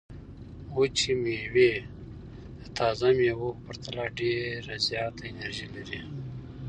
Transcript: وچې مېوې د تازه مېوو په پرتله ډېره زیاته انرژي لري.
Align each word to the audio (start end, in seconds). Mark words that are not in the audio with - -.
وچې 0.75 1.11
مېوې 1.21 1.71
د 2.59 2.61
تازه 2.77 3.09
مېوو 3.17 3.49
په 3.55 3.61
پرتله 3.65 4.05
ډېره 4.19 4.75
زیاته 4.87 5.23
انرژي 5.31 5.67
لري. 5.75 6.01